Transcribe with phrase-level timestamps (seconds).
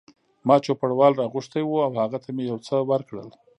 [0.47, 3.27] ما چوپړوال را غوښتی و او هغه ته مې یو څه ورکړل.